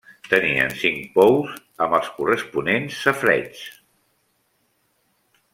[0.27, 1.51] Tenien cinc pous
[1.87, 3.63] amb els corresponents safareigs.